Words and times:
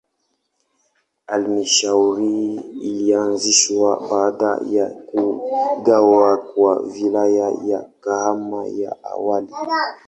Halmashauri 1.27 2.55
ilianzishwa 2.81 4.07
baada 4.09 4.59
ya 4.71 4.85
kugawa 4.89 6.37
kwa 6.37 6.79
Wilaya 6.79 7.51
ya 7.65 7.89
Kahama 8.01 8.67
ya 8.67 9.03
awali. 9.03 9.53